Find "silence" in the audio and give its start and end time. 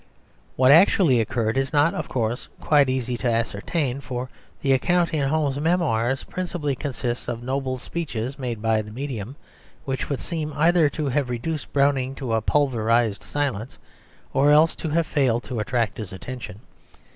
13.21-13.77